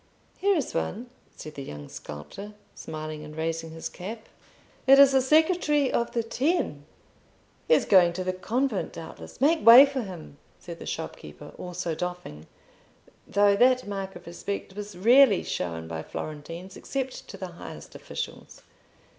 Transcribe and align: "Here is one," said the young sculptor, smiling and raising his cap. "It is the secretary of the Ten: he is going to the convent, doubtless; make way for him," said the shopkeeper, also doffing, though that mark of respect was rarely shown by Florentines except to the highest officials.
"Here 0.39 0.55
is 0.55 0.73
one," 0.73 1.11
said 1.35 1.53
the 1.53 1.61
young 1.61 1.87
sculptor, 1.87 2.55
smiling 2.73 3.23
and 3.23 3.35
raising 3.37 3.69
his 3.69 3.87
cap. 3.87 4.27
"It 4.87 4.97
is 4.97 5.11
the 5.11 5.21
secretary 5.21 5.93
of 5.93 6.13
the 6.13 6.23
Ten: 6.23 6.85
he 7.67 7.75
is 7.75 7.85
going 7.85 8.11
to 8.13 8.23
the 8.23 8.33
convent, 8.33 8.93
doubtless; 8.93 9.39
make 9.39 9.63
way 9.63 9.85
for 9.85 10.01
him," 10.01 10.37
said 10.57 10.79
the 10.79 10.87
shopkeeper, 10.87 11.51
also 11.59 11.93
doffing, 11.93 12.47
though 13.27 13.55
that 13.57 13.87
mark 13.87 14.15
of 14.15 14.25
respect 14.25 14.75
was 14.75 14.97
rarely 14.97 15.43
shown 15.43 15.87
by 15.87 16.01
Florentines 16.01 16.75
except 16.75 17.27
to 17.27 17.37
the 17.37 17.49
highest 17.49 17.93
officials. 17.93 18.63